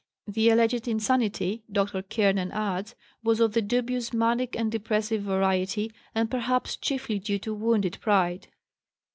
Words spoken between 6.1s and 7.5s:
and perhaps chiefly due